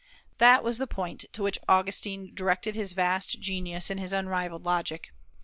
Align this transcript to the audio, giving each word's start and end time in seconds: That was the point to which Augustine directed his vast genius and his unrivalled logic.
That 0.39 0.63
was 0.63 0.79
the 0.79 0.87
point 0.87 1.25
to 1.31 1.43
which 1.43 1.59
Augustine 1.69 2.33
directed 2.33 2.73
his 2.73 2.93
vast 2.93 3.39
genius 3.39 3.91
and 3.91 3.99
his 3.99 4.13
unrivalled 4.13 4.65
logic. 4.65 5.11